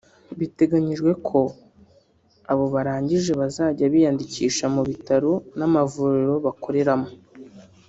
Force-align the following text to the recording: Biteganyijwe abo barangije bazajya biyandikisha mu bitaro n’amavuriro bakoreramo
Biteganyijwe 0.39 1.09
abo 2.51 2.65
barangije 2.73 3.31
bazajya 3.41 3.85
biyandikisha 3.93 4.65
mu 4.75 4.81
bitaro 4.89 5.31
n’amavuriro 5.57 6.35
bakoreramo 6.47 7.09